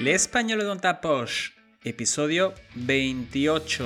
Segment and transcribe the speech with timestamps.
[0.00, 1.52] L'Espagnol dans ta poche,
[1.84, 3.84] episodio 28.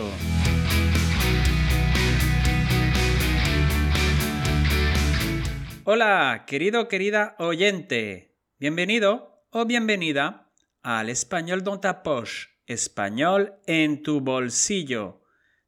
[5.82, 8.36] Hola, querido, querida oyente.
[8.60, 15.20] Bienvenido o bienvenida al Español dans ta poche, español en tu bolsillo,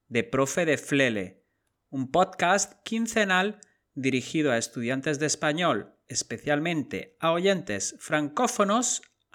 [0.07, 1.43] de Profe de Flele,
[1.91, 3.59] un podcast quincenal
[3.95, 9.03] dirigido a estudiantes de español, especialmente a oyentes francófonos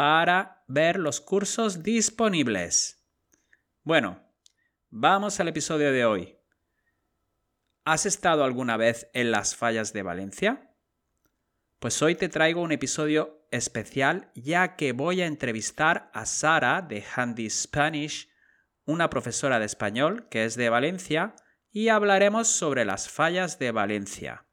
[0.00, 3.04] para ver los cursos disponibles.
[3.82, 4.32] Bueno,
[4.88, 6.38] vamos al episodio de hoy.
[7.84, 10.74] ¿Has estado alguna vez en las fallas de Valencia?
[11.80, 17.04] Pues hoy te traigo un episodio especial ya que voy a entrevistar a Sara de
[17.14, 18.30] Handy Spanish,
[18.86, 21.36] una profesora de español que es de Valencia,
[21.72, 24.46] y hablaremos sobre las fallas de Valencia.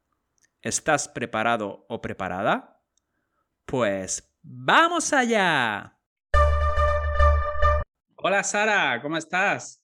[0.60, 2.82] ¿Estás preparado o preparada?
[3.64, 5.96] Pues ¡Vamos allá!
[8.16, 9.82] Hola Sara, ¿cómo estás?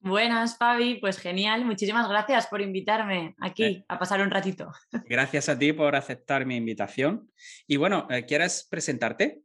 [0.00, 1.64] Buenas, Fabi, pues genial.
[1.64, 3.84] Muchísimas gracias por invitarme aquí eh.
[3.88, 4.70] a pasar un ratito.
[5.08, 7.30] Gracias a ti por aceptar mi invitación.
[7.66, 9.42] Y bueno, eh, ¿quieres presentarte?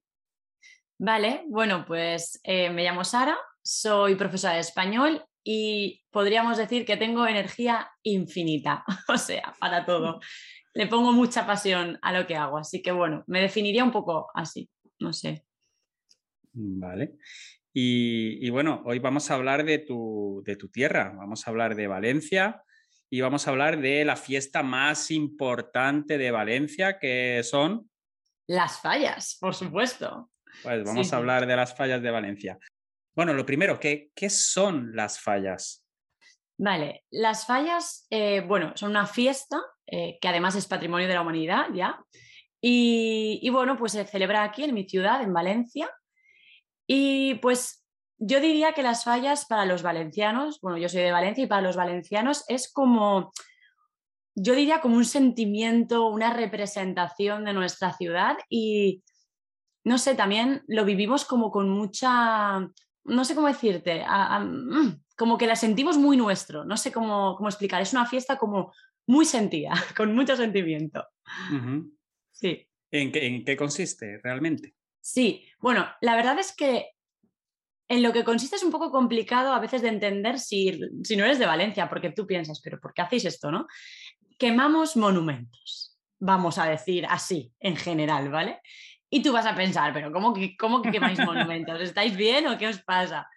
[0.99, 6.97] Vale, bueno, pues eh, me llamo Sara, soy profesora de español y podríamos decir que
[6.97, 10.19] tengo energía infinita, o sea, para todo
[10.73, 14.29] le pongo mucha pasión a lo que hago, así que bueno, me definiría un poco
[14.33, 14.69] así,
[14.99, 15.45] no sé.
[16.53, 17.17] Vale.
[17.73, 21.87] Y, bueno, hoy vamos a hablar de tu, de tu tierra, vamos a hablar de
[21.87, 22.63] Valencia
[23.09, 27.89] y vamos a hablar de la fiesta más importante de Valencia, que son...
[28.47, 30.31] Las fallas, por supuesto.
[30.63, 32.59] Pues vamos a hablar de las fallas de Valencia.
[33.15, 35.80] Bueno, lo primero, ¿qué, qué son las fallas?
[36.63, 41.21] Vale, las fallas, eh, bueno, son una fiesta eh, que además es patrimonio de la
[41.21, 42.05] humanidad ya.
[42.61, 45.89] Y, bueno, pues se celebra aquí en mi ciudad, en Valencia.
[46.85, 47.83] Y pues
[48.19, 51.63] yo diría que las fallas para los valencianos, bueno, yo soy de Valencia y para
[51.63, 53.31] los valencianos es como,
[54.35, 59.01] yo diría como un sentimiento, una representación de nuestra ciudad y
[59.83, 62.59] no sé, también lo vivimos como con mucha,
[63.05, 67.47] no sé cómo decirte, mm, como que la sentimos muy nuestro, no sé cómo, cómo
[67.47, 68.73] explicar, es una fiesta como
[69.05, 71.05] muy sentida, con mucho sentimiento.
[72.31, 72.67] Sí.
[72.89, 74.73] ¿En qué, ¿En qué consiste realmente?
[74.99, 76.87] Sí, bueno, la verdad es que
[77.87, 81.25] en lo que consiste es un poco complicado a veces de entender si, si, no
[81.25, 83.67] eres de Valencia, porque tú piensas, pero ¿por qué hacéis esto, no?
[84.39, 88.59] Quemamos monumentos, vamos a decir así, en general, ¿vale?
[89.07, 91.79] Y tú vas a pensar, pero ¿cómo que, cómo que quemáis monumentos?
[91.79, 93.27] ¿Estáis bien o qué os pasa?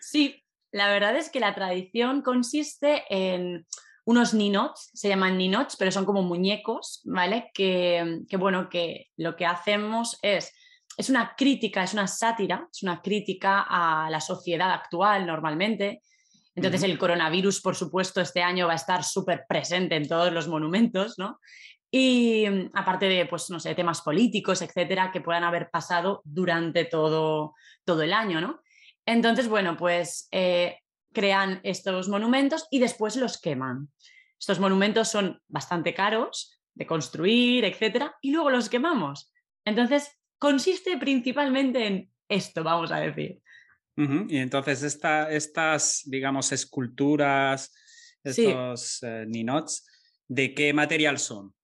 [0.00, 0.42] Sí,
[0.72, 3.66] la verdad es que la tradición consiste en
[4.04, 7.50] unos ninots, se llaman ninots, pero son como muñecos, ¿vale?
[7.52, 10.52] Que, bueno, que lo que hacemos es,
[10.96, 16.00] es una crítica, es una sátira, es una crítica a la sociedad actual normalmente.
[16.54, 20.48] Entonces el coronavirus, por supuesto, este año va a estar súper presente en todos los
[20.48, 21.38] monumentos, ¿no?
[21.90, 27.54] Y aparte de, pues, no sé, temas políticos, etcétera, que puedan haber pasado durante todo,
[27.84, 28.60] todo el año, ¿no?
[29.08, 30.80] Entonces, bueno, pues eh,
[31.14, 33.90] crean estos monumentos y después los queman.
[34.38, 39.32] Estos monumentos son bastante caros de construir, etcétera, y luego los quemamos.
[39.64, 43.40] Entonces, consiste principalmente en esto, vamos a decir.
[43.96, 47.74] Y entonces estas, digamos, esculturas,
[48.22, 49.88] estos eh, ninots,
[50.28, 51.54] ¿de qué material son?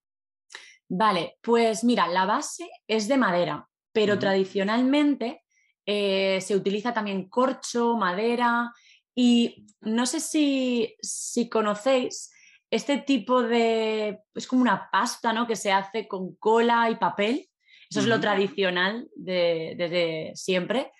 [0.88, 5.43] Vale, pues mira, la base es de madera, pero tradicionalmente
[5.86, 8.72] eh, se utiliza también corcho, madera
[9.14, 12.32] y no sé si, si conocéis
[12.70, 15.46] este tipo de, es como una pasta, ¿no?
[15.46, 17.48] Que se hace con cola y papel.
[17.88, 20.90] Eso es lo tradicional desde siempre.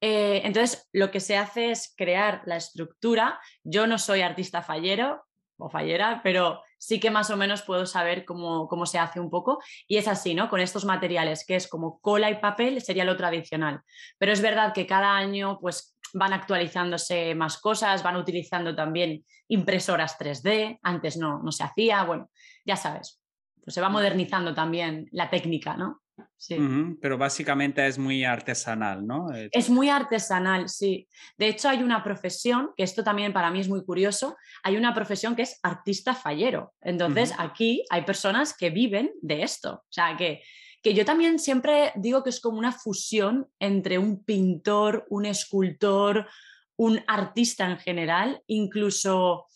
[0.00, 3.40] Eh, entonces, lo que se hace es crear la estructura.
[3.64, 5.24] Yo no soy artista fallero
[5.56, 9.30] o fallera, pero sí que más o menos puedo saber cómo, cómo, se hace un
[9.30, 9.58] poco.
[9.88, 10.50] Y es así, ¿no?
[10.50, 13.80] Con estos materiales, que es como cola y papel, sería lo tradicional.
[14.18, 20.18] Pero es verdad que cada año, pues van actualizándose más cosas, van utilizando también impresoras
[20.18, 22.30] 3D, antes no, no se hacía, bueno,
[22.66, 23.20] ya sabes,
[23.62, 26.02] pues se va modernizando también la técnica, ¿no?
[26.36, 26.56] Sí.
[27.00, 29.34] pero básicamente es muy artesanal, ¿no?
[29.34, 31.08] Eh, es muy artesanal, sí.
[31.38, 34.94] De hecho, hay una profesión, que esto también para mí es muy curioso, hay una
[34.94, 36.72] profesión que es artista fallero.
[36.80, 39.74] Entonces, aquí hay personas que viven de esto.
[39.74, 40.42] O sea, que,
[40.82, 46.28] que yo también siempre digo que es como una fusión entre un pintor, un escultor,
[46.76, 49.46] un artista en general, incluso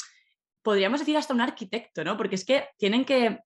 [0.62, 2.16] podríamos decir hasta un arquitecto, ¿no?
[2.16, 3.40] Porque es que tienen que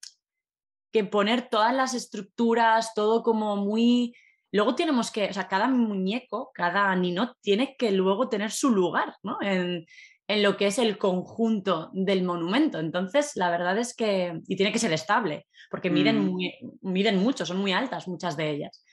[0.93, 4.15] que poner todas las estructuras, todo como muy...
[4.51, 9.15] Luego tenemos que, o sea, cada muñeco, cada nino tiene que luego tener su lugar
[9.23, 9.39] ¿no?
[9.41, 9.85] en,
[10.27, 12.79] en lo que es el conjunto del monumento.
[12.79, 16.37] Entonces, la verdad es que, y tiene que ser estable, porque miden, mm.
[16.81, 18.85] miden mucho, son muy altas muchas de ellas.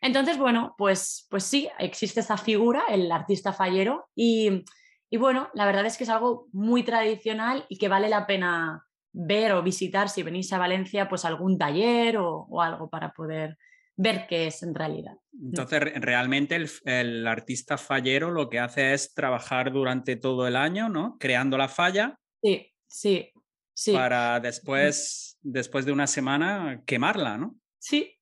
[0.00, 4.64] Entonces, bueno, pues, pues sí, existe esa figura, el artista fallero, y,
[5.10, 8.84] y bueno, la verdad es que es algo muy tradicional y que vale la pena
[9.20, 13.58] ver o visitar, si venís a Valencia, pues algún taller o, algo para poder
[13.96, 15.14] ver qué es en realidad.
[15.32, 15.48] Mm.
[15.48, 21.16] Entonces, realmente el, artista fallero lo que hace es trabajar durante todo el año, ¿no?
[21.18, 22.16] Creando la falla.
[22.40, 23.32] Sí, sí,
[23.74, 23.92] sí.
[23.92, 27.56] Para después, después de una semana, quemarla, ¿no?
[27.78, 28.14] Sí,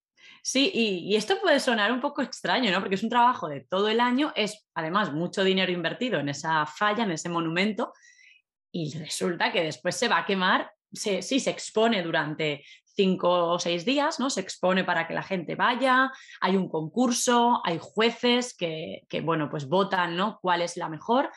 [0.43, 2.79] Sí, y, y, esto puede sonar un poco extraño, ¿no?
[2.79, 6.65] Porque es un trabajo de todo el año, es además mucho dinero invertido en esa
[6.67, 7.93] falla, en ese monumento,
[8.71, 13.85] y resulta que después se va a quemar sí, se expone durante cinco o seis
[13.85, 14.31] días, ¿no?
[14.31, 16.11] Se expone para que la gente vaya,
[16.41, 20.39] hay un concurso, hay jueces que, bueno, pues votan, ¿no?
[20.41, 21.31] ¿Cuál es la mejor?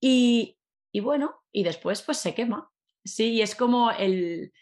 [0.00, 0.58] Y,
[1.00, 2.68] bueno, y después pues se quema.
[3.04, 4.52] Sí, y es como el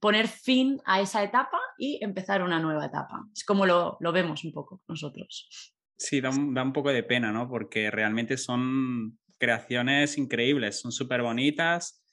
[0.00, 3.24] poner fin a esa etapa y empezar una nueva etapa.
[3.32, 5.72] Es como lo, vemos un poco nosotros.
[5.96, 7.48] Sí, da un, da un poco de pena, ¿no?
[7.48, 12.05] Porque realmente son creaciones increíbles, son súper bonitas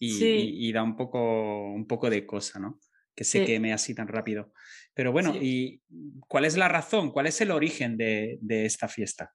[0.00, 2.80] y, da un poco, un poco de cosa, ¿no?
[3.14, 4.52] Que se queme así tan rápido.
[4.94, 5.82] Pero bueno, ¿y
[6.26, 7.10] cuál es la razón?
[7.10, 9.32] ¿Cuál es el origen de, esta fiesta?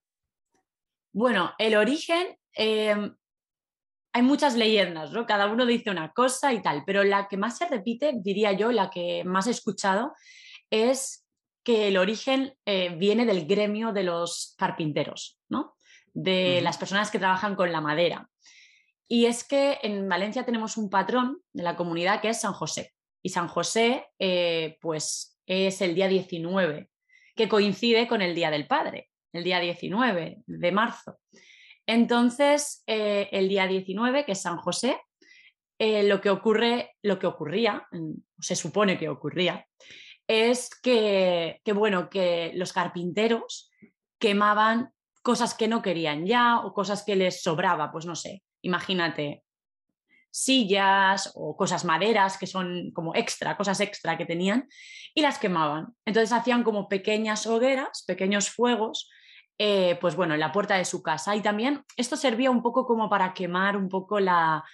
[1.13, 3.15] Bueno, el origen, em,
[4.12, 5.25] hay muchas leyendas, ¿no?
[5.25, 8.71] Cada uno dice una cosa y tal, pero la que más se repite, diría yo,
[8.71, 10.13] la que más he escuchado,
[10.69, 11.25] es
[11.63, 15.75] que el origen eh, viene del gremio de los carpinteros, ¿no?
[16.13, 18.29] De las personas que trabajan con la madera.
[19.07, 22.94] Y es que en Valencia tenemos un patrón de la comunidad que es San José.
[23.22, 26.90] Y San José, eh, pues es el día 19,
[27.36, 31.19] que coincide con el Día del Padre, el día 19 de marzo.
[31.88, 35.00] Entonces, eh, el día 19, que es San José,
[35.78, 37.88] eh, lo que ocurre, lo que ocurría,
[38.40, 39.68] se supone que ocurría,
[40.28, 43.69] es que, que, bueno, que los carpinteros
[44.19, 44.92] quemaban
[45.22, 49.44] cosas que no querían ya o cosas que les sobraba, pues no sé, imagínate,
[50.31, 54.67] sillas o cosas maderas que son como extra, cosas extra que tenían,
[55.13, 55.95] y las quemaban.
[56.03, 59.09] Entonces hacían como pequeñas hogueras, pequeños fuegos,
[59.57, 61.35] eh, pues bueno, en la puerta de su casa.
[61.35, 64.65] Y también esto servía un poco como para quemar un poco la,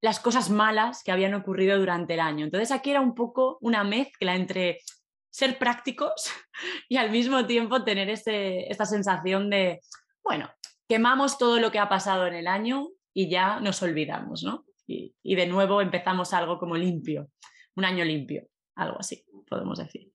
[0.00, 2.44] las cosas malas que habían ocurrido durante el año.
[2.44, 4.78] Entonces aquí era un poco una mezcla entre
[5.30, 6.30] ser prácticos
[6.88, 9.80] y al mismo tiempo tener ese, esta sensación de,
[10.22, 10.50] bueno,
[10.88, 12.88] quemamos todo lo que ha pasado en el año,
[13.18, 14.64] y ya nos olvidamos, ¿no?
[14.86, 17.32] Y, de nuevo empezamos algo como limpio,
[17.74, 20.12] un año limpio, algo así, podemos decir.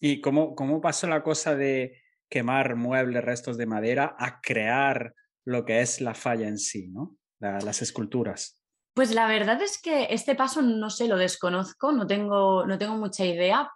[0.00, 5.64] ¿Y cómo, cómo pasó la cosa de quemar muebles, restos de madera, a crear lo
[5.64, 7.16] que es la falla en sí, ¿no?
[7.38, 8.60] las esculturas.
[8.94, 12.96] Pues la verdad es que este paso no sé, lo desconozco, no tengo, no tengo
[12.96, 13.70] mucha idea.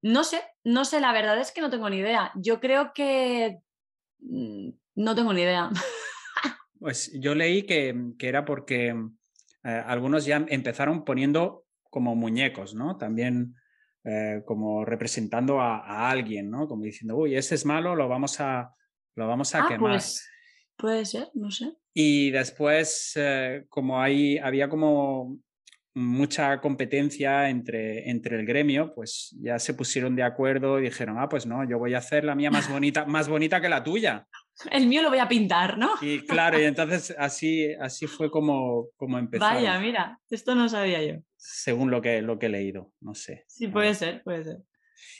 [0.00, 2.32] No sé, no sé, la verdad es que no tengo ni idea.
[2.34, 3.58] Yo creo que
[4.20, 5.68] mm, no tengo ni idea.
[6.78, 8.94] Pues yo leí que, era porque
[9.64, 12.96] eh, algunos ya empezaron poniendo como muñecos, ¿no?
[12.96, 13.54] También
[14.04, 16.68] eh, como representando a, alguien, ¿no?
[16.68, 18.72] Como diciendo, uy, ese es malo, lo vamos a,
[19.16, 19.92] lo vamos a ah, quemar.
[19.92, 20.28] Pues,
[20.76, 21.72] puede ser, no sé.
[21.92, 25.40] Y después, eh, como hay, había como
[25.94, 31.28] mucha competencia entre, entre el gremio, pues ya se pusieron de acuerdo y dijeron, ah,
[31.28, 34.28] pues no, yo voy a hacer la mía más bonita, más bonita que la tuya.
[34.70, 35.90] El mío lo voy a pintar, ¿no?
[36.00, 39.44] Y claro, y entonces así, así fue como, como empezó.
[39.44, 41.20] Vaya, mira, esto no sabía yo.
[41.36, 43.44] Según lo que, lo que he leído, no sé.
[43.48, 44.58] Sí, puede ser, puede ser.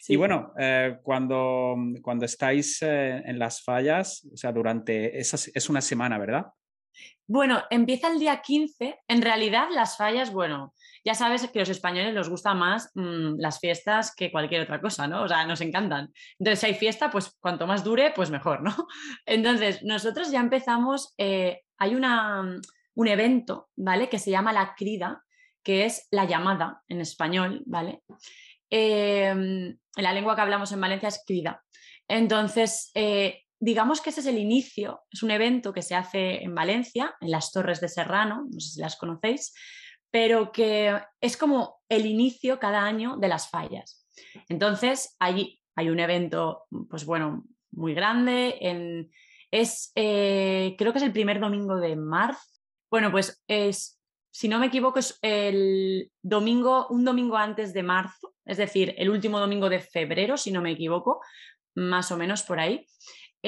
[0.09, 5.69] Y bueno, eh, cuando, cuando estáis eh, en las fallas, o sea, durante, esas, es
[5.69, 6.47] una semana, ¿verdad?
[7.27, 9.01] Bueno, empieza el día 15.
[9.09, 10.73] En realidad, las fallas, bueno,
[11.07, 15.07] ya sabes que los españoles nos gustan más mm, las fiestas que cualquier otra cosa,
[15.07, 15.23] ¿no?
[15.23, 16.13] O sea, nos encantan.
[16.37, 18.75] Entonces, si hay fiesta, pues cuanto más dure, pues mejor, ¿no?
[19.25, 22.61] Entonces, nosotros ya empezamos, eh, hay una, mm,
[22.97, 24.09] un evento, ¿vale?
[24.09, 25.23] Que se llama La Crida,
[25.63, 28.03] que es la llamada en español, ¿vale?
[28.69, 31.63] Em, la lengua que hablamos en Valencia es crida.
[32.09, 36.53] Entonces, eh, digamos que ese es el inicio, es un evento que se hace en
[36.53, 39.55] Valencia, en las Torres de Serrano, no sé si las conocéis,
[40.17, 44.09] pero que es como el inicio cada año de las fallas.
[44.49, 48.57] Entonces, allí hay un evento, pues bueno, muy grande,
[49.51, 52.41] es, eh, creo que es el primer domingo de marzo.
[52.91, 58.37] Bueno, pues es, si no me equivoco, es el domingo, un domingo antes de marzo,
[58.47, 61.21] es decir, el último domingo de febrero, si no me equivoco,
[61.75, 62.87] más o menos por ahí.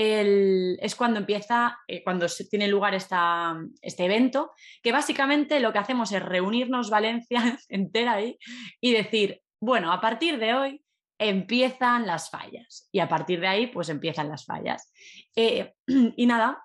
[0.00, 6.23] Es cuando empieza, eh, cuando tiene lugar este evento, que básicamente lo que hacemos es
[6.23, 8.38] reunirnos Valencia entera ahí
[8.81, 10.85] y decir, bueno, a partir de hoy
[11.19, 14.93] empiezan las fallas y a partir de ahí pues empiezan las fallas.
[15.35, 16.62] Eh, y nada,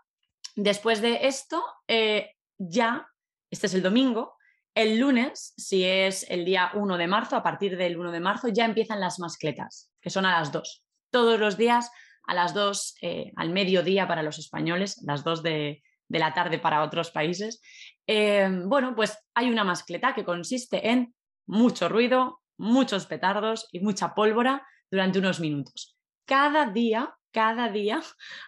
[0.56, 3.08] después de esto, eh, ya,
[3.50, 4.36] este es el domingo,
[4.76, 8.48] el lunes, si es el día 1 de marzo, a partir del 1 de marzo
[8.50, 10.84] ya empiezan las mascletas, que son a las 2.
[11.12, 11.90] Todos los días
[12.26, 16.60] a las 2, eh, al mediodía para los españoles, las 2 de, de la tarde
[16.60, 17.62] para otros países.
[18.08, 21.14] bueno, pues hay una mascleta que consiste en
[21.46, 25.98] mucho ruido, muchos petardos y mucha pólvora durante unos minutos.
[26.26, 28.02] Cada día, cada día,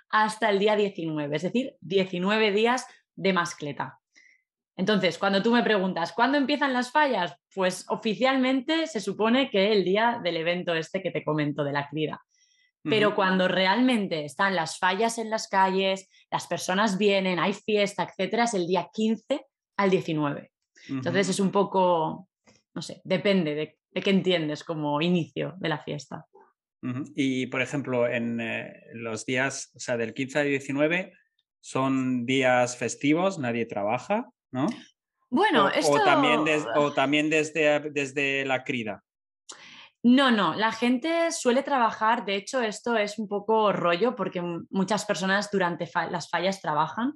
[0.09, 3.99] hasta el día 19, es decir, 19 días de mascleta.
[4.77, 7.35] Entonces, cuando tú me preguntas, ¿cuándo empiezan las fallas?
[7.53, 11.87] Pues oficialmente se supone que el día del evento este que te comento de la
[11.89, 12.21] crida.
[12.87, 18.43] Pero cuando realmente están las fallas en las calles, las personas vienen, hay fiesta, etcétera,
[18.43, 19.45] es el día 15
[19.77, 20.51] al 19.
[20.89, 22.27] Entonces es un poco,
[22.75, 26.27] no sé, depende de de qué entiendes como inicio de la fiesta.
[27.15, 31.13] Y, por ejemplo, en eh, los días, o sea, del 15 al 19
[31.59, 34.67] son días festivos, nadie trabaja, ¿no?
[35.31, 36.03] Bueno, esto...
[36.03, 36.41] también,
[36.75, 39.03] o también desde, desde la crida.
[40.07, 45.03] No, no, la gente suele trabajar, de hecho esto es un poco rollo porque muchas
[45.03, 47.13] personas durante las fallas trabajan,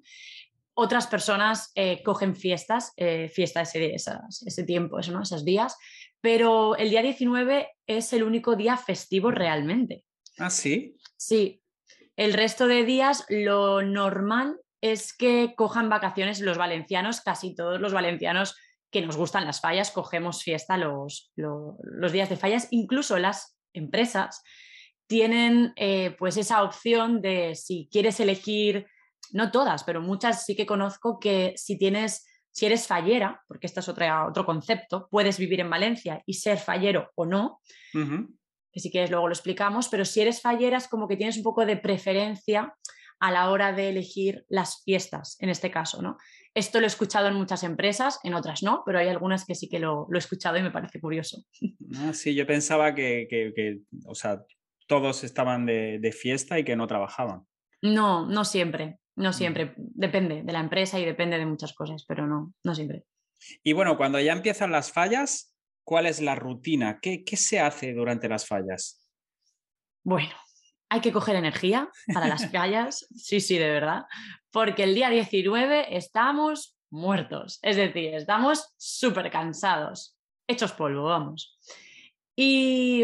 [0.74, 5.22] otras personas eh, cogen fiestas, eh, fiestas ese, ese tiempo, eso, ¿no?
[5.22, 5.77] esos días,
[6.19, 10.03] pero el día 19 es el único día festivo realmente.
[10.39, 10.98] Ah, sí.
[11.15, 11.62] Sí.
[12.15, 17.93] El resto de días lo normal es que cojan vacaciones los valencianos, casi todos los
[17.93, 18.55] valencianos
[18.91, 24.41] que nos gustan las fallas, cogemos fiesta los, los, días de fallas, incluso las empresas
[25.08, 28.88] tienen eh, pues esa opción de si quieres elegir,
[29.31, 33.79] no todas, pero muchas sí que conozco que si tienes si eres fallera, porque este
[33.79, 37.62] es otro concepto, puedes vivir en Valencia y ser fallero o no,
[37.93, 41.43] que si quieres luego lo explicamos, pero si eres fallera es como que tienes un
[41.43, 42.75] poco de preferencia
[43.19, 46.17] a la hora de elegir las fiestas, en este caso, ¿no?
[46.56, 49.70] Esto lo he escuchado en muchas empresas, en otras no, pero hay algunas que sí
[49.70, 51.44] que lo, he escuchado y me parece curioso.
[51.98, 54.44] Ah, sí, yo pensaba que, o sea,
[54.86, 57.48] todos estaban de fiesta y que no trabajaban.
[57.82, 59.00] No, no siempre.
[59.20, 59.34] No mm.
[59.34, 63.03] siempre, depende de la empresa y depende de muchas cosas, pero no, no siempre.
[63.63, 67.00] Y bueno, cuando ya empiezan las fallas, ¿cuál es la rutina?
[67.01, 69.06] ¿Qué, qué se hace durante las fallas?
[70.06, 70.34] Bueno,
[70.89, 74.03] hay que coger energía para las fallas, sí, sí, de verdad,
[74.51, 80.17] porque el día 19 estamos muertos, es decir, estamos súper cansados,
[80.48, 81.58] hechos polvo, vamos.
[82.36, 83.03] Y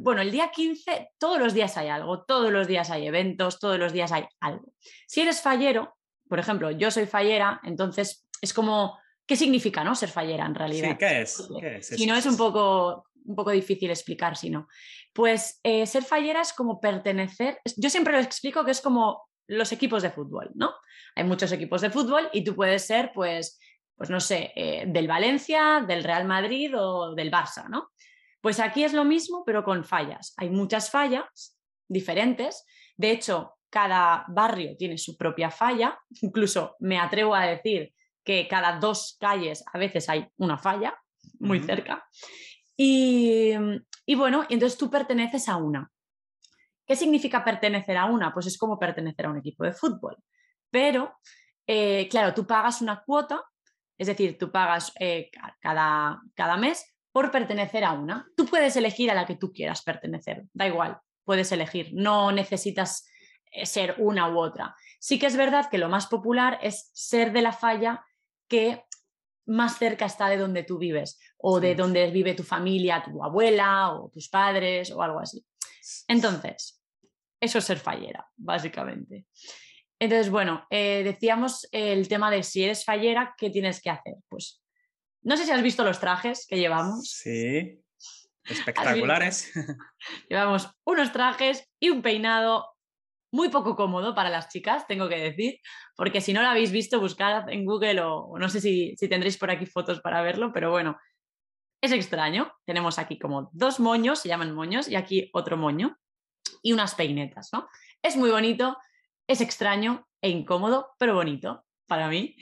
[0.00, 3.78] bueno, el día 15 todos los días hay algo, todos los días hay eventos, todos
[3.78, 4.72] los días hay algo.
[5.06, 5.96] Si eres fallero,
[6.28, 10.90] por ejemplo, yo soy fallera, entonces es como, ¿qué significa no ser fallera en realidad?
[10.90, 11.48] Sí, ¿qué es?
[11.82, 14.66] Si no es un poco, un poco difícil explicar, si no.
[15.12, 19.70] Pues eh, ser fallera es como pertenecer, yo siempre lo explico que es como los
[19.72, 20.74] equipos de fútbol, ¿no?
[21.14, 23.58] Hay muchos equipos de fútbol y tú puedes ser, pues,
[23.96, 27.90] pues no sé, eh, del Valencia, del Real Madrid o del Barça, ¿no?
[28.40, 30.34] Pues aquí es lo mismo, pero con fallas.
[30.36, 31.58] Hay muchas fallas
[31.88, 32.64] diferentes.
[32.96, 35.98] De hecho, cada barrio tiene su propia falla.
[36.22, 37.92] Incluso me atrevo a decir
[38.24, 40.98] que cada dos calles a veces hay una falla
[41.40, 42.06] muy cerca.
[42.80, 43.52] Y,
[44.06, 45.90] y bueno, entonces tú perteneces a una.
[46.86, 48.32] ¿Qué significa pertenecer a una?
[48.32, 50.16] Pues es como pertenecer a un equipo de fútbol.
[50.70, 51.18] Pero,
[51.66, 53.42] eh, claro, tú pagas una cuota,
[53.98, 55.30] es decir, tú pagas eh,
[55.60, 58.26] cada, cada mes por pertenecer a una.
[58.36, 63.06] Tú puedes elegir a la que tú quieras pertenecer, da igual, puedes elegir, no necesitas
[63.50, 64.74] eh, ser una u otra.
[65.00, 68.04] Sí que es verdad que lo más popular es ser de la falla
[68.48, 68.84] que
[69.48, 73.94] más cerca está de donde tú vives o de donde vive tu familia, tu abuela
[73.94, 75.44] o tus padres o algo así.
[76.06, 76.82] Entonces,
[77.40, 79.26] eso es ser fallera, básicamente.
[79.98, 84.14] Entonces, bueno, eh, decíamos el tema de si eres fallera, ¿qué tienes que hacer?
[84.28, 84.62] Pues
[85.22, 87.10] no sé si has visto los trajes que llevamos.
[87.10, 87.82] Sí.
[88.44, 89.52] Espectaculares.
[90.28, 92.66] Llevamos unos trajes y un peinado
[93.30, 95.60] muy poco cómodo para las chicas, tengo que decir,
[95.96, 99.36] porque si no lo habéis visto, buscad en Google o, no sé si, si, tendréis
[99.36, 100.96] por aquí fotos para verlo, pero bueno,
[101.80, 102.52] es extraño.
[102.64, 105.96] Tenemos aquí como dos moños, se llaman moños, y aquí otro moño
[106.62, 107.68] y unas peinetas, ¿no?
[108.02, 108.76] Es muy bonito,
[109.26, 112.36] es extraño e incómodo, pero bonito para mí.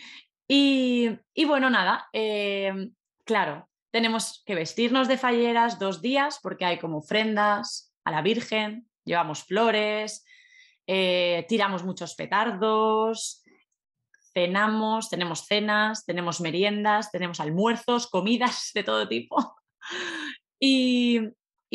[0.49, 6.99] Y, bueno, nada, em, claro, tenemos que vestirnos de falleras dos días porque hay como
[6.99, 10.25] ofrendas a la Virgen, llevamos flores,
[10.87, 13.43] eh, tiramos muchos petardos,
[14.33, 19.57] cenamos, tenemos cenas, tenemos meriendas, tenemos almuerzos, comidas de todo tipo.
[20.59, 21.21] Y,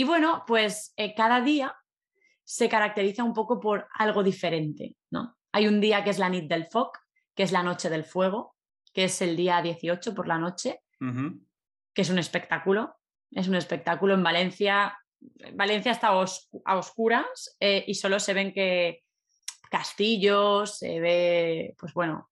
[0.05, 1.75] bueno, pues eh, cada día
[2.43, 5.37] se caracteriza un poco por algo diferente, ¿no?
[5.51, 6.97] Hay un día que es la Nit del Foc,
[7.35, 8.55] que es la Noche del Fuego,
[8.93, 12.95] que es el día 18 por la noche, que es un espectáculo.
[13.31, 14.97] Es un espectáculo en Valencia.
[15.53, 19.03] Valencia está a oscuras eh, y solo se ven que
[19.69, 22.29] castillos, se ve, pues bueno,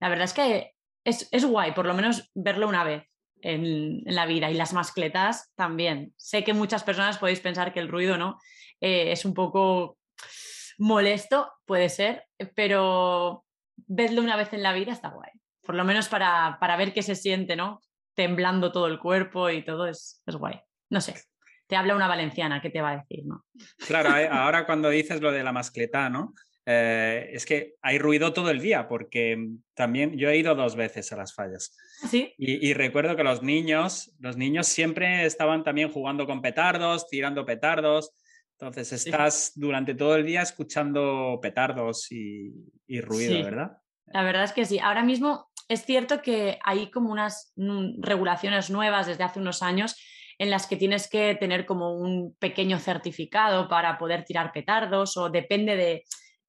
[0.00, 3.04] la verdad es que es, guay, por lo menos verlo una vez
[3.42, 4.50] en, la vida.
[4.50, 6.14] Y las mascletas también.
[6.16, 8.38] Sé que muchas personas podéis pensar que el ruido no
[8.80, 9.98] eh, es un poco
[10.78, 12.24] molesto, puede ser,
[12.56, 13.44] pero
[13.76, 15.30] verlo una vez en la vida está guay.
[15.62, 17.80] Por lo menos para, para ver qué se siente, ¿no?
[18.14, 20.60] Temblando todo el cuerpo y todo es, es guay.
[20.90, 21.14] No sé,
[21.66, 23.24] te habla una valenciana, ¿qué te va a decir?
[23.24, 23.44] ¿no?
[23.86, 26.34] Claro, eh, ahora cuando dices lo de la mascleta, ¿no?
[26.66, 29.36] Eh, es que hay ruido todo el día, porque
[29.74, 31.76] también yo he ido dos veces a las fallas.
[32.08, 32.32] ¿Sí?
[32.38, 38.12] Y, recuerdo que los niños, los niños siempre estaban también jugando con petardos, tirando petardos.
[38.58, 42.52] Entonces estás durante todo el día escuchando petardos y,
[43.00, 43.78] ruido, ¿verdad?
[44.06, 44.78] La verdad es que sí.
[44.78, 47.52] Ahora mismo es cierto que hay como unas
[47.98, 49.96] regulaciones nuevas desde hace unos años
[50.38, 55.30] en las que tienes que tener como un pequeño certificado para poder tirar petardos o
[55.30, 56.04] depende de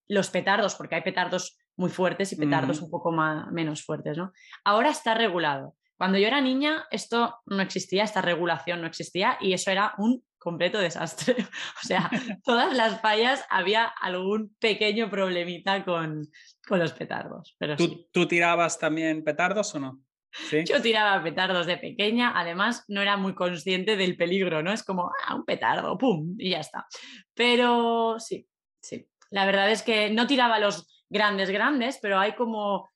[0.07, 4.31] los petardos, porque hay petardos muy fuertes y petardos un poco más, menos fuertes, ¿no?
[4.63, 5.75] Ahora está regulado.
[5.97, 10.23] Cuando yo era niña, esto no existía, esta regulación no existía y eso era un
[10.37, 11.35] completo desastre.
[11.83, 12.09] o sea,
[12.43, 16.27] todas las fallas había algún pequeño problemita con,
[16.67, 17.55] con los petardos.
[17.57, 20.04] Pero ¿Tú, ¿Tú tirabas también petardos o no?
[20.49, 20.63] ¿Sí?
[20.65, 24.71] Yo tiraba petardos de pequeña, además no era muy consciente del peligro, ¿no?
[24.71, 26.35] Es como, ah, un petardo, ¡pum!
[26.37, 26.85] Y ya está.
[27.33, 28.47] Pero sí,
[28.81, 29.07] sí.
[29.29, 32.89] La verdad es que no tiraba los grandes, grandes, pero hay como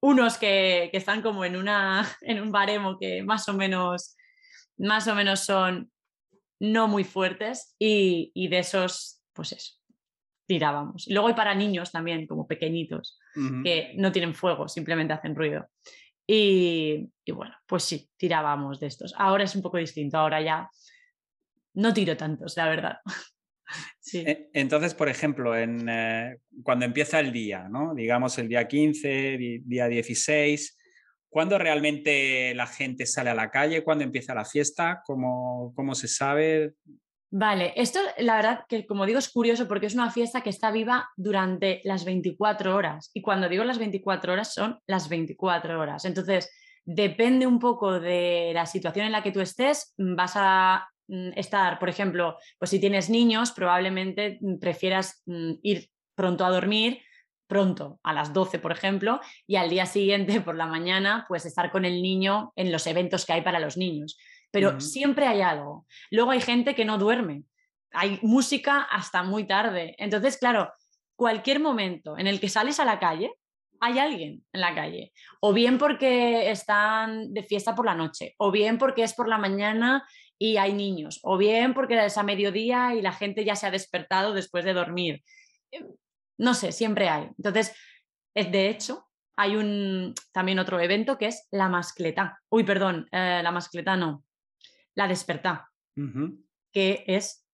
[0.00, 4.16] unos que, están como en, una, en un baremo que más o menos,
[4.76, 5.90] más o menos son
[6.60, 9.74] no muy fuertes y, de esos, pues eso,
[10.46, 11.06] tirábamos.
[11.06, 13.18] Y luego hay para niños también, como pequeñitos,
[13.62, 15.68] que no tienen fuego, simplemente hacen ruido.
[16.30, 19.14] Y, bueno, pues sí, tirábamos de estos.
[19.16, 20.70] Ahora es un poco distinto, ahora ya
[21.72, 22.98] no tiro tantos, la verdad.
[24.14, 27.94] E, entonces, por ejemplo, en, eh, cuando empieza el día, ¿no?
[27.94, 30.78] digamos el día 15, día 16,
[31.28, 33.84] ¿cuándo realmente la gente sale a la calle?
[33.84, 35.02] ¿Cuándo empieza la fiesta?
[35.04, 36.72] ¿Cómo, cómo se sabe?
[37.30, 40.70] Vale, esto la verdad que como digo es curioso porque es una fiesta que está
[40.70, 46.04] viva durante las 24 horas y cuando digo las 24 horas son las 24 horas.
[46.06, 46.50] Entonces,
[46.84, 51.78] depende un poco de la situación en la que tú estés, vas a Mm, estar,
[51.78, 57.00] por ejemplo, pues si tienes niños, probablemente mm, prefieras mm, ir pronto a dormir,
[57.46, 61.70] pronto, a las 12, por ejemplo, y al día siguiente, por la mañana, pues estar
[61.70, 64.18] con el niño en los eventos que hay para los niños.
[64.50, 65.86] Pero siempre hay algo.
[66.10, 67.42] Luego hay gente que no duerme.
[67.92, 69.94] Hay música hasta muy tarde.
[69.98, 70.72] Entonces, claro,
[71.16, 73.32] cualquier momento en el que sales a la calle,
[73.80, 75.12] hay alguien en la calle.
[75.40, 79.38] O bien porque están de fiesta por la noche, o bien porque es por la
[79.38, 80.06] mañana
[80.38, 83.70] y hay niños, o bien porque es a mediodía y la gente ya se ha
[83.70, 85.22] despertado después de dormir.
[85.72, 85.84] Eh,
[86.38, 87.28] no sé, siempre hay.
[87.36, 87.74] Entonces,
[88.34, 92.40] de hecho, hay un, también otro evento que es la mascleta.
[92.48, 94.24] Uy, perdón, eh, la mascleta no,
[94.98, 95.70] la despertá,
[96.72, 97.46] que es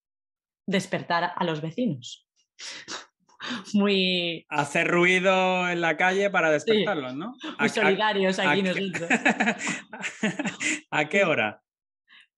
[0.67, 2.27] despertar a los vecinos.
[3.75, 4.47] Muy...
[4.49, 7.37] Hacer ruido en la calle para despertarlos, ¿no?
[7.59, 9.11] Muy solidarios aquí nosotros.
[10.91, 11.63] ¿A qué hora?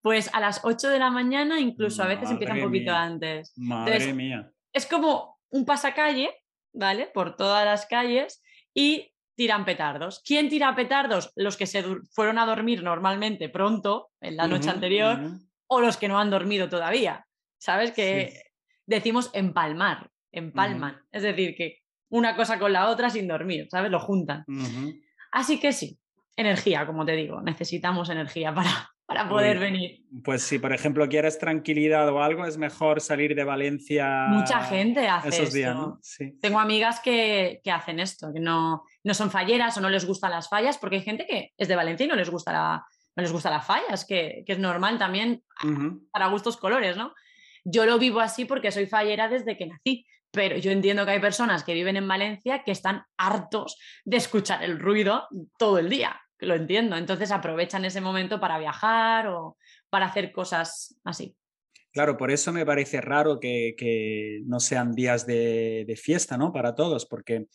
[0.03, 3.53] Pues a las 8 de la mañana, incluso a veces empieza un poquito antes.
[3.57, 4.51] Madre mía.
[4.73, 6.31] Es como un pasacalle,
[6.73, 7.07] ¿vale?
[7.15, 8.43] Por todas las calles
[8.75, 10.23] y tiran petardos.
[10.25, 11.33] ¿Quién tira petardos?
[11.37, 15.21] Los que se fueron a dormir normalmente pronto, en la noche anterior,
[15.69, 17.27] o los que no han dormido todavía.
[17.59, 17.93] ¿Sabes?
[17.93, 18.43] Que
[18.87, 21.03] decimos empalmar, empalman.
[21.13, 23.91] Es decir, que una cosa con la otra sin dormir, ¿sabes?
[23.91, 24.45] Lo juntan.
[25.31, 25.99] Así que sí,
[26.35, 30.05] energía, como te digo, necesitamos energía para, para poder venir.
[30.25, 34.27] Pues si, por ejemplo, quieres tranquilidad o algo, es mejor salir de Valencia.
[34.29, 36.01] Mucha gente hace esos días, ¿no?
[36.41, 40.49] Tengo amigas que, hacen esto, que no, no son falleras o no les gustan las
[40.49, 43.33] fallas, porque hay gente que es de Valencia y no les gusta la, no les
[43.33, 45.45] gusta la falla, es que, es normal también
[46.11, 47.15] para gustos colores, ¿no?
[47.65, 51.21] Yo lo vivo así porque soy fallera desde que nací, pero yo entiendo que hay
[51.21, 56.21] personas que viven en Valencia que están hartos de escuchar el ruido todo el día
[56.39, 56.97] lo entiendo.
[56.97, 59.57] Entonces aprovechan ese momento para viajar o
[59.91, 61.37] para hacer cosas así.
[61.93, 66.53] Claro, por eso me parece raro que, no sean días de, fiesta, ¿no?
[66.53, 67.47] Para todos, porque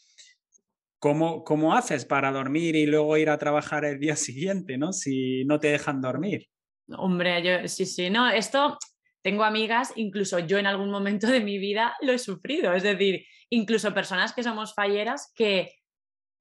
[0.98, 4.94] ¿cómo, ¿cómo haces para dormir y luego ir a trabajar el día siguiente, ¿no?
[4.94, 6.48] Si no te dejan dormir.
[6.98, 8.78] Hombre, yo sí, sí, no, esto
[9.22, 13.24] tengo amigas, incluso yo en algún momento de mi vida lo he sufrido, es decir,
[13.50, 15.76] incluso personas que somos falleras que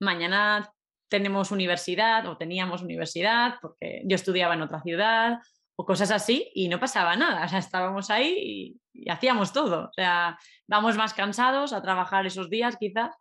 [0.00, 0.72] mañana
[1.10, 5.38] tenemos universidad o teníamos universidad porque yo estudiaba en otra ciudad
[5.76, 9.92] o cosas así y no pasaba nada, o sea, estábamos ahí y, hacíamos todo, o
[9.92, 13.14] sea, vamos más cansados a trabajar esos días quizás,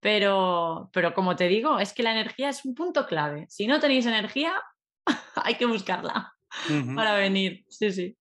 [0.00, 3.46] pero, pero como te digo, es que la energía es un punto clave.
[3.48, 4.54] Si no tenéis energía,
[5.36, 6.32] hay que buscarla
[6.94, 8.16] para venir, sí, sí.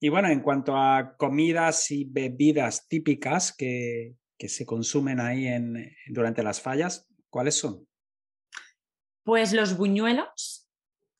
[0.00, 5.94] Y bueno, en cuanto a comidas y bebidas típicas que, que se consumen ahí en,
[6.08, 7.86] durante las fallas, ¿cuáles son?
[9.24, 10.68] Pues los buñuelos,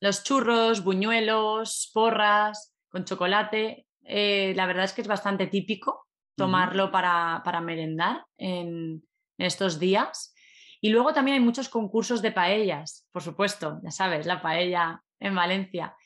[0.01, 6.91] los churros, buñuelos, porras con chocolate, eh, la verdad es que es bastante típico tomarlo
[6.91, 9.03] para, para, merendar en,
[9.39, 10.35] estos días.
[10.81, 15.35] Y luego también hay muchos concursos de paellas, por supuesto, ya sabes, la paella en
[15.35, 15.97] Valencia.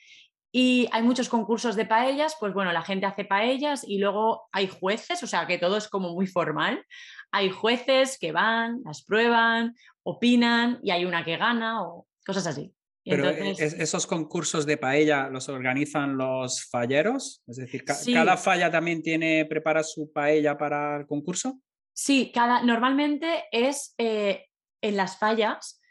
[0.51, 4.67] Y hay muchos concursos de paellas, pues bueno, la gente hace paellas y luego hay
[4.67, 6.83] jueces, o sea que todo es como muy formal.
[7.31, 12.73] Hay jueces que van, las prueban, opinan y hay una que gana o cosas así.
[13.03, 19.45] Pero esos concursos de paella los organizan los falleros, es decir, cada falla también tiene
[19.45, 21.59] prepara su paella para el concurso.
[21.93, 24.45] Sí, cada normalmente es eh,
[24.81, 25.81] en las fallas.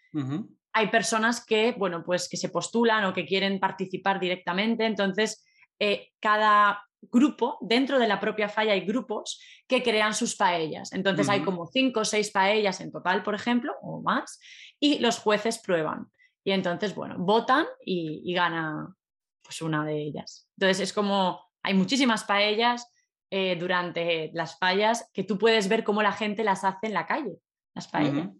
[0.72, 4.86] Hay personas que, bueno, pues que se postulan o que quieren participar directamente.
[4.86, 5.44] Entonces,
[5.78, 10.92] eh, cada grupo, dentro de la propia falla hay grupos que crean sus paellas.
[10.92, 14.40] Entonces hay como cinco o seis paellas en total, por ejemplo, o más,
[14.80, 16.08] y los jueces prueban.
[16.44, 18.94] Y entonces, bueno, votan y, gana
[19.42, 20.48] pues una de ellas.
[20.56, 22.90] Entonces es como, hay muchísimas paellas
[23.30, 27.06] eh, durante las fallas que tú puedes ver cómo la gente las hace en la
[27.06, 27.36] calle,
[27.74, 28.30] las paellas.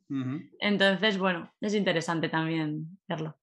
[0.60, 3.38] Entonces, bueno, es interesante también verlo.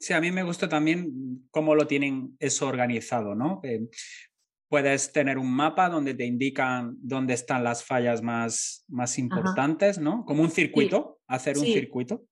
[0.00, 3.60] Sí, a mí me gusta también cómo lo tienen eso organizado, ¿no?
[3.62, 3.86] Eh,
[4.70, 10.24] puedes tener un mapa donde te indican dónde están las fallas más, más importantes, ¿no?
[10.24, 12.22] Como un circuito, hacer un circuito.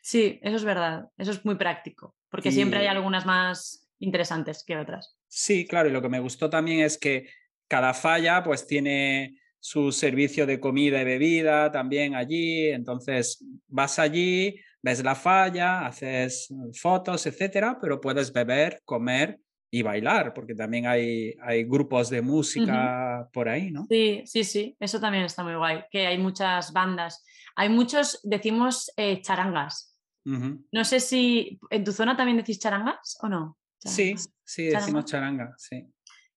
[0.00, 4.78] Sí, eso es verdad, eso es muy práctico, porque siempre hay algunas más interesantes que
[4.78, 5.18] otras.
[5.28, 7.28] Sí, claro, y lo que me gustó también es que
[7.68, 14.58] cada falla pues tiene su servicio de comida y bebida también allí, entonces vas allí,
[14.80, 19.41] ves la falla, haces fotos, etcétera, pero puedes beber, comer
[19.74, 23.86] y bailar, porque también hay, hay grupos de música por ahí, ¿no?
[23.88, 27.24] Sí, sí, sí, eso también está muy guay, que hay muchas bandas.
[27.56, 29.96] Hay muchos, decimos eh, charangas.
[30.24, 33.58] No sé si en tu zona también decís charangas o no.
[33.78, 35.84] Sí, sí, decimos charanga, sí.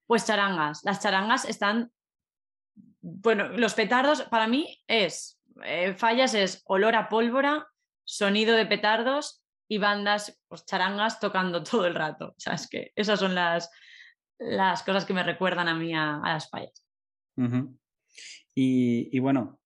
[0.08, 0.84] Pues charangas.
[0.86, 1.92] Las charangas están,
[3.02, 7.68] bueno, los petardos para mí es, eh, fallas es olor a pólvora,
[8.06, 12.30] sonido de petardos y bandas, pues charangas tocando todo el rato.
[12.30, 13.70] O sea, es que esas son las,
[14.38, 16.86] las cosas que me recuerdan a mí a, las fallas.
[18.54, 19.60] y, bueno,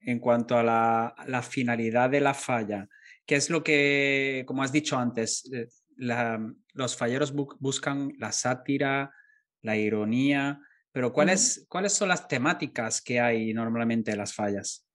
[0.00, 2.88] en cuanto a la, finalidad de la falla,
[3.26, 9.12] ¿qué es lo que, como has dicho antes, eh, los falleros buscan la sátira,
[9.60, 10.60] la ironía,
[10.90, 14.86] pero ¿cuáles, ¿cuáles son las temáticas que hay normalmente en las fallas?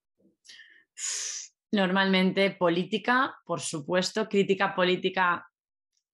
[1.71, 5.47] Normalmente política, por supuesto, crítica política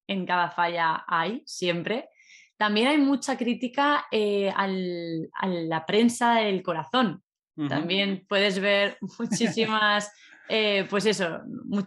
[0.07, 2.09] en cada falla hay, siempre.
[2.57, 7.23] También hay mucha crítica eh, a la prensa del corazón.
[7.69, 10.11] También puedes ver muchísimas,
[10.49, 11.41] eh, pues eso,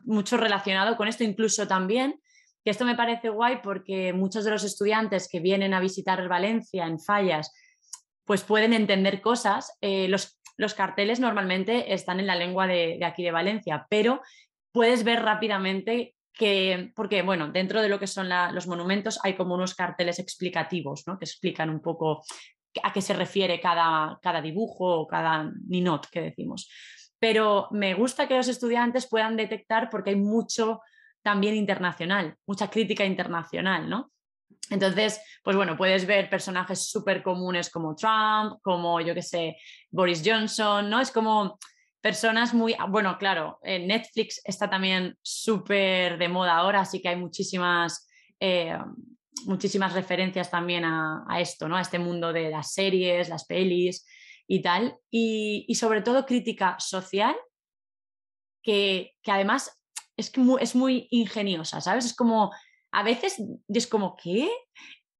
[0.04, 2.20] mucho relacionado con esto, incluso también,
[2.64, 6.86] que esto me parece guay porque muchos de los estudiantes que vienen a visitar Valencia
[6.86, 7.52] en fallas,
[8.24, 9.76] pues pueden entender cosas.
[9.80, 14.20] Eh, los los carteles normalmente están en la lengua de, aquí de Valencia, pero
[14.72, 19.54] puedes ver rápidamente que, porque bueno, dentro de lo que son los monumentos hay como
[19.54, 21.18] unos carteles explicativos, ¿no?
[21.18, 22.22] que explican un poco
[22.82, 26.70] a qué se refiere cada, cada dibujo o cada ninot que decimos.
[27.18, 30.80] Pero me gusta que los estudiantes puedan detectar porque hay mucho
[31.22, 34.12] también internacional, mucha crítica internacional, ¿no?
[34.70, 39.56] Entonces, pues bueno, puedes ver personajes súper comunes como Trump, como yo que sé,
[39.90, 41.00] Boris Johnson, ¿no?
[41.00, 41.58] Es como
[42.06, 47.16] personas muy, ah, bueno, claro, Netflix está también súper de moda ahora, así que hay
[47.16, 48.78] muchísimas, eh,
[49.44, 51.76] muchísimas referencias también a, esto, ¿no?
[51.76, 54.06] A este mundo de las series, las pelis
[54.46, 54.96] y tal.
[55.10, 57.34] Y, sobre todo crítica social,
[58.62, 59.76] que, además
[60.16, 62.04] es, que es muy ingeniosa, ¿sabes?
[62.04, 62.52] Es como
[62.92, 64.48] a veces es como, ¿qué?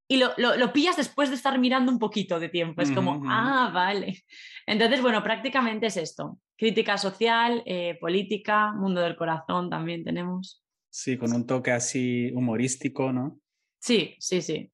[0.09, 2.81] Y lo, lo, pillas después de estar mirando un poquito de tiempo.
[2.81, 4.25] Es como, ah, vale.
[4.67, 6.39] Entonces, bueno, prácticamente es esto.
[6.57, 10.63] Crítica social, eh, política, mundo del corazón también tenemos.
[10.91, 13.41] Sí, con un toque así humorístico, ¿no?
[13.81, 14.71] Sí, sí, sí.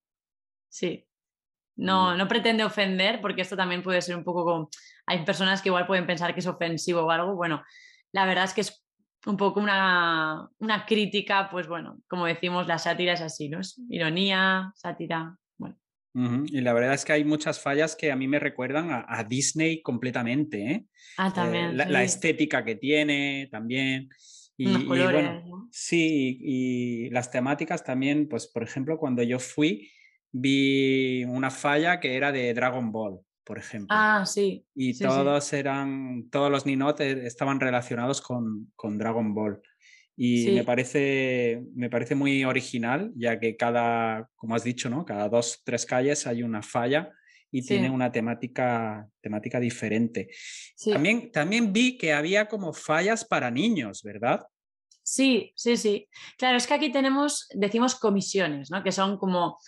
[0.69, 1.07] Sí.
[1.77, 4.69] No, no pretende ofender, porque esto también puede ser un poco como...
[5.07, 7.35] Hay personas que igual pueden pensar que es ofensivo o algo.
[7.35, 7.63] Bueno,
[8.13, 8.85] la verdad es que es
[9.27, 13.61] un poco una, una, crítica, pues bueno, como decimos, la sátira es así, ¿no?
[13.61, 15.77] Es ironía, sátira, bueno.
[16.15, 19.81] Y la verdad es que hay muchas fallas que a mí me recuerdan a, Disney
[19.81, 20.87] completamente, ¿eh?
[21.17, 21.77] Ah, eh, también.
[21.77, 24.09] la, estética que tiene también.
[24.57, 29.91] Y, colores, Sí, y las temáticas también, pues por ejemplo, cuando yo fui,
[30.31, 33.89] vi una falla que era de Dragon Ball por ejemplo.
[33.91, 34.65] Ah, sí.
[34.75, 39.61] Y todos eran, todos los Ninot estaban relacionados con, con Dragon Ball.
[40.17, 45.05] Y me, parece, me parece muy original, ya que cada, como has dicho, ¿no?
[45.05, 47.11] Cada dos, tres calles hay una falla
[47.51, 50.29] y tiene una temática, temática diferente.
[50.85, 54.41] También, también vi que había como fallas para niños, ¿verdad?
[55.03, 56.09] Sí, sí, sí.
[56.39, 58.83] Claro, es que aquí tenemos, decimos comisiones, ¿no?
[58.83, 59.59] Que son como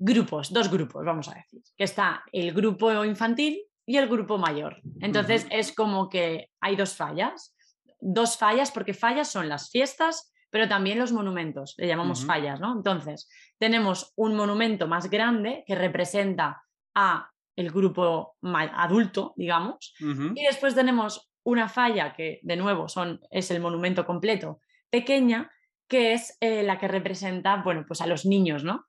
[0.00, 4.80] grupos, dos grupos, vamos a decir, que está el grupo infantil y el grupo mayor.
[5.00, 7.54] Entonces es como que hay dos fallas,
[8.00, 12.72] dos fallas porque fallas son las fiestas, pero también los monumentos, le llamamos fallas, ¿no?
[12.72, 16.62] Entonces tenemos un monumento más grande que representa
[16.94, 23.50] a el grupo adulto, digamos, y después tenemos una falla que de nuevo son, es
[23.50, 25.50] el monumento completo pequeña,
[25.86, 28.86] que es eh, la que representa, bueno, pues a los niños, ¿no?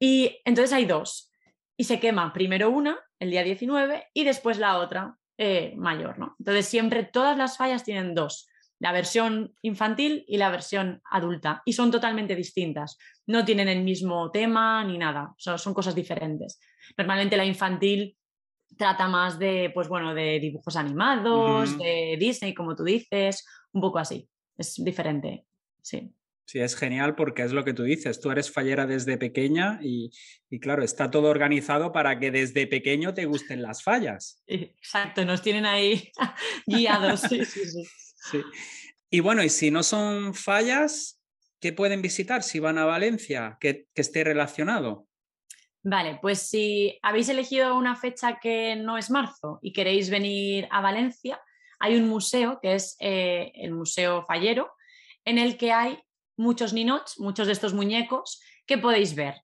[0.00, 1.30] Y entonces hay dos.
[1.76, 6.34] Y se quema primero una, el día 19, y después la otra, eh, mayor, ¿no?
[6.38, 11.74] Entonces siempre todas las fallas tienen dos, la versión infantil y la versión adulta, y
[11.74, 12.98] son totalmente distintas.
[13.26, 16.60] No tienen el mismo tema ni nada, son, son cosas diferentes.
[16.96, 18.16] Normalmente la infantil
[18.76, 23.98] trata más de, pues bueno, de dibujos animados, de Disney, como tú dices, un poco
[23.98, 24.28] así.
[24.56, 25.46] Es diferente,
[25.82, 26.12] sí.
[26.50, 30.10] Sí, es genial porque es lo que tú dices, tú eres fallera desde pequeña y,
[30.60, 34.42] claro, está todo organizado para que desde pequeño te gusten las fallas.
[34.48, 36.10] Exacto, nos tienen ahí
[36.66, 37.20] guiados.
[37.20, 38.42] Sí, sí, sí.
[39.10, 41.22] Y bueno, y si no son fallas,
[41.60, 45.06] ¿qué pueden visitar si van a Valencia que, esté relacionado?
[45.84, 50.80] Vale, pues si habéis elegido una fecha que no es marzo y queréis venir a
[50.80, 51.40] Valencia,
[51.78, 54.72] hay un museo que es eh, el Museo Fallero,
[55.24, 55.96] en el que hay
[56.40, 59.34] muchos ninots, muchos de estos muñecos que podéis ver,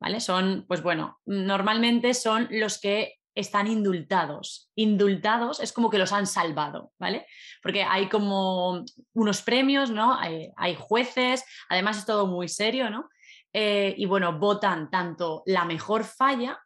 [0.00, 0.20] ¿vale?
[0.20, 4.70] Son, pues bueno, normalmente son los que están indultados.
[4.74, 7.26] Indultados es como que los han salvado, ¿vale?
[7.62, 10.18] Porque hay como unos premios, ¿no?
[10.18, 13.10] Hay, jueces, además es todo muy serio, ¿no?
[13.52, 16.58] Eh, y bueno, votan tanto la mejor falla,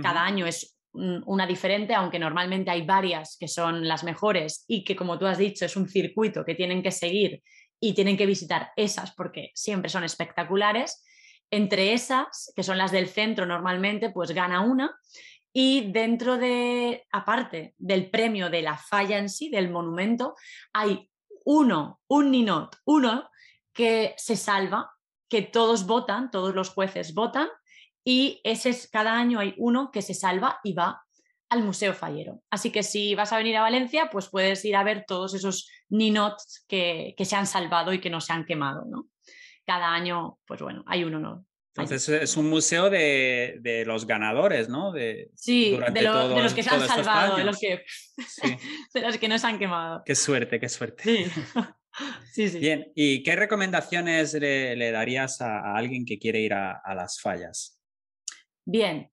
[0.00, 4.96] cada año es una diferente, aunque normalmente hay varias que son las mejores y que
[4.96, 7.42] como tú has dicho es un circuito que tienen que seguir
[7.80, 11.02] y tienen que visitar esas porque siempre son espectaculares.
[11.50, 14.96] Entre esas, que son las del centro normalmente, pues gana una.
[15.52, 20.36] Y dentro de, aparte del premio de la falla en sí, del monumento,
[20.72, 21.10] hay
[21.44, 23.28] uno, un ninot, uno
[23.72, 24.92] que se salva,
[25.28, 27.48] que todos votan, todos los jueces votan,
[28.04, 31.04] y ese es, cada año hay uno que se salva y va
[31.50, 32.42] al Museo Fallero.
[32.50, 35.68] Así que si vas a venir a Valencia, pues puedes ir a ver todos esos
[35.88, 39.08] ninots que, que se han salvado y que no se han quemado, ¿no?
[39.66, 41.46] Cada año, pues bueno, hay uno, ¿no?
[41.76, 44.92] Entonces es un museo de, de los ganadores, ¿no?
[44.92, 47.84] De, sí, de, los que se han salvado, de los que,
[48.94, 50.02] de los que no se han quemado.
[50.04, 51.02] Qué suerte, qué suerte.
[51.04, 51.42] Sí.
[52.32, 52.58] sí, sí.
[52.58, 57.80] Bien, ¿y qué recomendaciones le, darías a, alguien que quiere ir a, a las fallas?
[58.64, 59.10] Bien,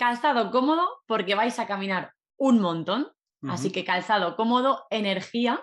[0.00, 5.62] calzado cómodo porque vais a caminar un montón, así que calzado cómodo, energía.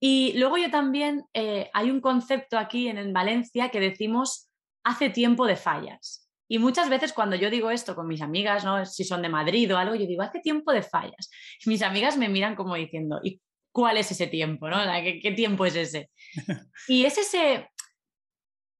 [0.00, 4.50] Y luego yo también, eh, hay un concepto aquí en, Valencia que decimos
[4.82, 6.28] hace tiempo de fallas.
[6.48, 8.84] Y muchas veces cuando yo digo esto con mis amigas, ¿no?
[8.84, 11.30] si son de Madrid o algo, yo digo, hace tiempo de fallas.
[11.64, 14.68] Y mis amigas me miran como diciendo, ¿y cuál es ese tiempo?
[14.68, 14.78] ¿no?
[15.22, 16.10] ¿Qué, tiempo es ese?
[16.88, 17.70] y es ese...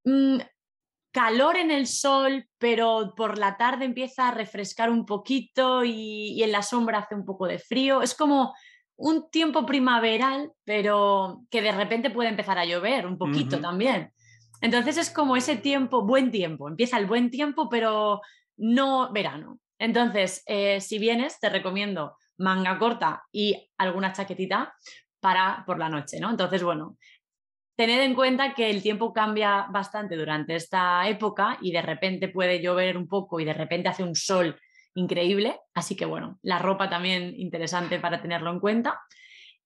[0.04, 0.38] Mm,
[1.16, 6.52] calor en el sol, pero por la tarde empieza a refrescar un poquito y, en
[6.52, 8.02] la sombra hace un poco de frío.
[8.02, 8.52] Es como
[8.96, 14.12] un tiempo primaveral, pero que de repente puede empezar a llover un poquito también.
[14.60, 18.20] Entonces es como ese tiempo, buen tiempo, empieza el buen tiempo, pero
[18.58, 19.58] no verano.
[19.78, 24.74] Entonces, eh, si vienes, te recomiendo manga corta y alguna chaquetita
[25.18, 26.28] para por la noche, ¿no?
[26.28, 26.98] Entonces, bueno,
[27.76, 32.60] tened en cuenta que el tiempo cambia bastante durante esta época y de repente puede
[32.60, 34.58] llover un poco y de repente hace un sol
[34.94, 39.00] increíble, así que bueno, la ropa también interesante para tenerlo en cuenta.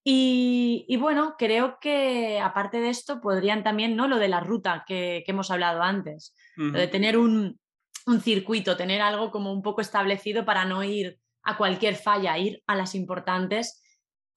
[0.02, 4.08] Y, bueno, creo que aparte de esto podrían también, ¿no?
[4.08, 7.60] Lo de la ruta que, hemos hablado antes, lo de tener un,
[8.06, 12.62] un circuito, tener algo como un poco establecido para no ir a cualquier falla, ir
[12.66, 13.79] a las importantes.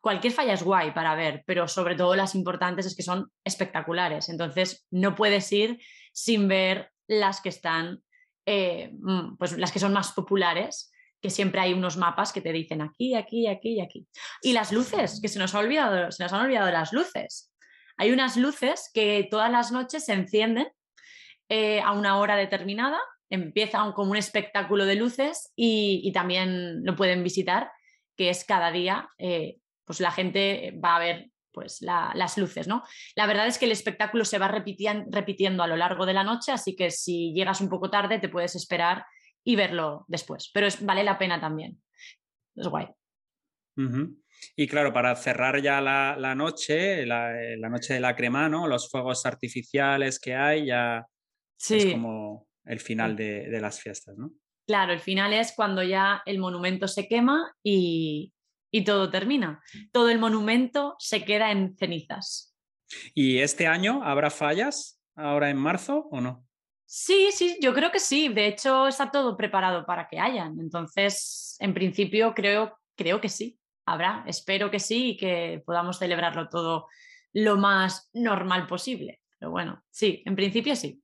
[0.04, 4.28] Cualquier falla es guay para ver, pero sobre todo las importantes es que son espectaculares.
[4.28, 5.80] Entonces, no puedes ir
[6.12, 8.04] sin ver las que están,
[8.46, 12.52] eh, mm, pues las que son más populares, que siempre hay unos mapas que te
[12.52, 14.08] dicen aquí, aquí, aquí y aquí.
[14.42, 17.54] Y las luces, que se nos, ha olvidado, se nos han olvidado las luces.
[17.96, 20.68] Hay unas luces que todas las noches se encienden
[21.48, 23.00] eh, a una hora determinada
[23.34, 27.72] empieza como un espectáculo de luces y, también lo pueden visitar,
[28.16, 32.84] que es cada día, eh, pues la gente va a ver pues las luces, ¿no?
[33.16, 36.52] La verdad es que el espectáculo se va repitiendo a lo largo de la noche,
[36.52, 39.06] así que si llegas un poco tarde te puedes esperar
[39.44, 41.80] y verlo después, pero es, vale la pena también.
[42.56, 42.88] Es guay.
[44.56, 48.68] Y claro, para cerrar ya la, noche, la, noche de la crema, ¿no?
[48.68, 51.06] Los fuegos artificiales que hay, ya
[51.58, 51.78] sí.
[51.78, 54.32] es como el final de, las fiestas, ¿no?
[54.66, 58.33] Claro, el final es cuando ya el monumento se quema y,
[58.82, 59.62] todo termina.
[59.92, 62.56] Todo el monumento se queda en cenizas.
[63.14, 66.46] ¿Y este año habrá fallas ahora en marzo o no?
[66.86, 68.30] Sí, sí, yo creo que sí.
[68.30, 70.60] De hecho, está todo preparado para que hayan.
[70.60, 73.60] Entonces, en principio, creo, creo que sí.
[73.86, 76.88] Habrá, espero que sí y que podamos celebrarlo todo
[77.34, 79.22] lo más normal posible.
[79.40, 81.03] Pero bueno, sí, en principio sí.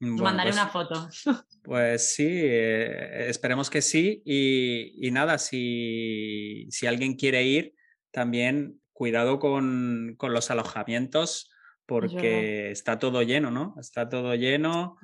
[0.00, 1.08] Mandaré pues una foto.
[1.62, 4.22] Pues sí, eh, esperemos que sí.
[4.24, 7.74] Y, nada, si, alguien quiere ir,
[8.12, 11.50] también cuidado con, los alojamientos
[11.84, 13.74] porque está todo lleno, ¿no?
[13.80, 14.96] Está todo lleno.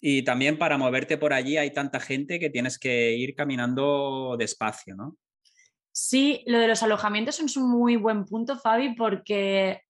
[0.00, 4.94] Y también para moverte por allí hay tanta gente que tienes que ir caminando despacio,
[4.94, 5.16] ¿no?
[5.90, 9.80] Sí, lo de los alojamientos es un muy buen punto, Fabi, porque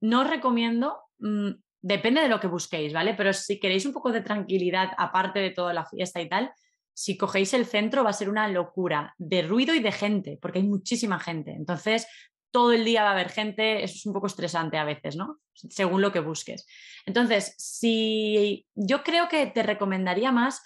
[0.00, 3.14] no recomiendo mm, depende de lo que busquéis, ¿vale?
[3.14, 6.52] Pero si queréis un poco de tranquilidad, aparte de toda la fiesta y tal,
[6.92, 10.58] si cogéis el centro va a ser una locura de ruido y de gente, porque
[10.58, 11.52] hay muchísima gente.
[11.52, 12.08] Entonces,
[12.50, 15.38] todo el día va a haber gente, eso es un poco estresante a veces, ¿no?
[15.52, 16.66] Según lo que busques.
[17.06, 20.62] Entonces, si yo creo que te recomendaría más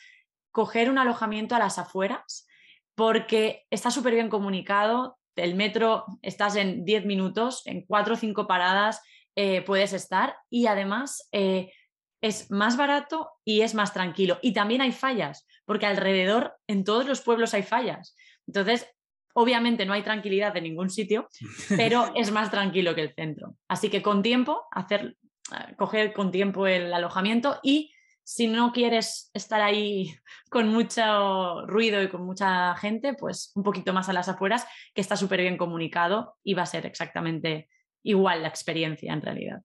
[0.53, 2.46] coger un alojamiento a las afueras,
[2.94, 8.46] porque está súper bien comunicado, el metro estás en 10 minutos, en 4 o 5
[8.46, 9.03] paradas,
[9.36, 11.72] eh, puedes estar y además eh,
[12.20, 14.38] es más barato y es más tranquilo.
[14.42, 18.16] Y también hay fallas, porque alrededor en todos los pueblos hay fallas.
[18.46, 18.86] Entonces,
[19.34, 21.28] obviamente no hay tranquilidad en ningún sitio,
[21.68, 23.56] pero es más tranquilo que el centro.
[23.68, 25.16] Así que con tiempo, hacer,
[25.52, 27.92] eh, coger con tiempo el alojamiento y
[28.24, 30.14] si no quieres estar ahí
[30.50, 35.00] con mucho ruido y con mucha gente, pues un poquito más a las afueras, que
[35.00, 37.68] está súper bien comunicado y va a ser exactamente
[38.02, 39.62] igual la experiencia en realidad.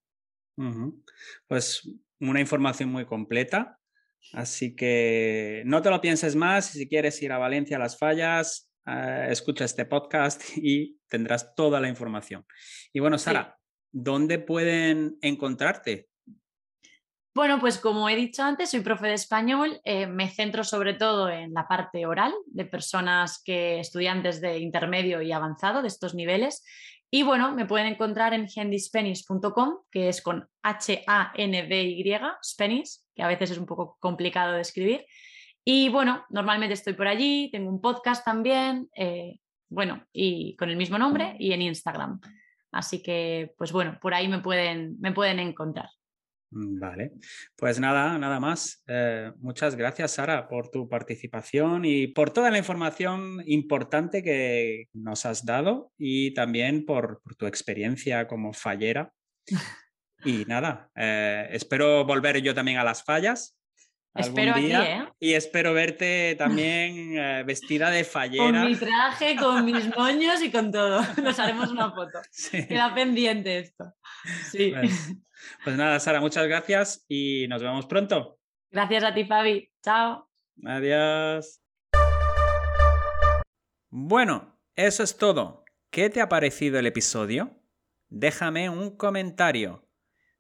[1.48, 3.80] Pues una información muy completa.
[4.34, 6.66] Así que no te lo pienses más.
[6.66, 11.80] Si quieres ir a Valencia a las fallas, eh, escucha este podcast y tendrás toda
[11.80, 12.46] la información.
[12.92, 13.58] Y bueno, Sara,
[13.92, 16.10] ¿dónde pueden encontrarte?
[17.38, 19.80] Bueno, pues como he dicho antes, soy profe de español.
[19.84, 25.22] Eh, me centro sobre todo en la parte oral de personas que estudiantes de intermedio
[25.22, 26.64] y avanzado de estos niveles
[27.10, 32.04] y bueno, me pueden encontrar en handyspanish.com, que es con H-A-N-D-Y,
[32.44, 35.06] Spanish, que a veces es un poco complicado de escribir.
[35.64, 39.40] Y bueno, normalmente estoy por allí, tengo un podcast también, eh,
[39.70, 42.20] bueno, y con el mismo nombre y en Instagram.
[42.72, 45.90] Así que, pues bueno, por ahí me pueden, me pueden encontrar.
[46.52, 47.12] Mm, vale,
[47.56, 48.84] pues nada, nada más.
[48.88, 55.26] Eh, muchas gracias, Sara, por tu participación y por toda la información importante que nos
[55.26, 59.12] has dado y también por, tu experiencia como fallera.
[60.26, 63.57] Y nada, eh, espero volver yo también a las fallas.
[64.18, 65.08] Espero día, ¿eh?
[65.20, 68.62] Y espero verte también vestida de fallera.
[68.62, 71.02] Con mi traje, con mis moños y con todo.
[71.24, 72.20] Nos haremos una foto.
[72.52, 73.94] Queda pendiente esto.
[74.52, 74.74] Sí.
[74.78, 75.16] Pues,
[75.64, 78.40] pues nada, Sara, muchas gracias y nos vemos pronto.
[78.72, 79.72] Gracias a ti, Fabi.
[79.84, 80.30] Chao.
[80.66, 81.62] Adiós.
[83.90, 85.64] Bueno, eso es todo.
[85.90, 87.62] ¿Qué te ha parecido el episodio?
[88.10, 89.87] Déjame un comentario.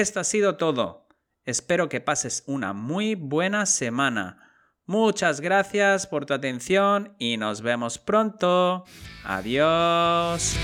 [0.00, 1.06] Esto ha sido todo.
[1.44, 4.40] Espero que pases una muy buena semana.
[4.86, 8.86] Muchas gracias por tu atención y nos vemos pronto.
[9.22, 10.56] Adiós.